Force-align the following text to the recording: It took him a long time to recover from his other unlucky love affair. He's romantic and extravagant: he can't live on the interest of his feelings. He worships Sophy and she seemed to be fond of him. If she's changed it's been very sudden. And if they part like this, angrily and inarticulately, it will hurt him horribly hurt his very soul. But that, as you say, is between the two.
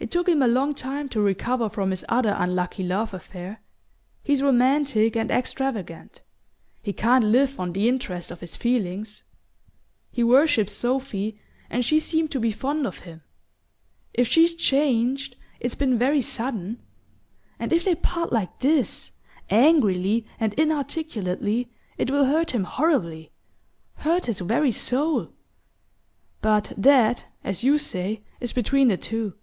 It 0.00 0.10
took 0.10 0.30
him 0.30 0.40
a 0.40 0.48
long 0.48 0.74
time 0.74 1.10
to 1.10 1.20
recover 1.20 1.68
from 1.68 1.90
his 1.90 2.06
other 2.08 2.34
unlucky 2.36 2.82
love 2.82 3.12
affair. 3.12 3.60
He's 4.22 4.40
romantic 4.42 5.14
and 5.14 5.30
extravagant: 5.30 6.22
he 6.82 6.94
can't 6.94 7.22
live 7.26 7.60
on 7.60 7.74
the 7.74 7.86
interest 7.86 8.30
of 8.30 8.40
his 8.40 8.56
feelings. 8.56 9.24
He 10.10 10.24
worships 10.24 10.72
Sophy 10.72 11.38
and 11.68 11.84
she 11.84 12.00
seemed 12.00 12.30
to 12.30 12.40
be 12.40 12.50
fond 12.50 12.86
of 12.86 13.00
him. 13.00 13.20
If 14.14 14.26
she's 14.26 14.54
changed 14.54 15.36
it's 15.60 15.74
been 15.74 15.98
very 15.98 16.22
sudden. 16.22 16.80
And 17.58 17.70
if 17.70 17.84
they 17.84 17.94
part 17.94 18.32
like 18.32 18.58
this, 18.60 19.12
angrily 19.50 20.24
and 20.40 20.54
inarticulately, 20.54 21.70
it 21.98 22.10
will 22.10 22.24
hurt 22.24 22.52
him 22.52 22.64
horribly 22.64 23.32
hurt 23.96 24.26
his 24.26 24.40
very 24.40 24.72
soul. 24.72 25.34
But 26.40 26.72
that, 26.78 27.26
as 27.44 27.62
you 27.62 27.76
say, 27.76 28.22
is 28.40 28.54
between 28.54 28.88
the 28.88 28.96
two. 28.96 29.34